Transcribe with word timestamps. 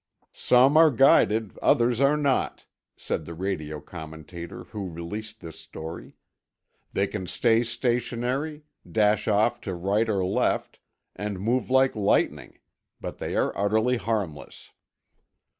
"Some 0.33 0.77
are 0.77 0.89
guided, 0.89 1.59
others 1.61 2.01
are 2.01 2.17
not," 2.17 2.65
said 2.97 3.25
the 3.25 3.35
radio 3.35 3.79
commentator 3.79 4.63
who 4.63 4.89
released 4.89 5.41
this 5.41 5.59
story. 5.59 6.15
"They 6.91 7.05
can 7.05 7.27
stay 7.27 7.61
stationary, 7.61 8.63
dash 8.91 9.27
off 9.27 9.61
to 9.61 9.75
right 9.75 10.09
or 10.09 10.25
left, 10.25 10.79
and 11.15 11.39
move 11.39 11.69
like 11.69 11.95
lightning. 11.95 12.57
But 12.99 13.19
they 13.19 13.35
are 13.35 13.55
utterly 13.55 13.97
harmless." 13.97 14.71